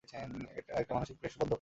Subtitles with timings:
[0.55, 1.49] এটা একটা মানসিক প্রেষবর্ধক।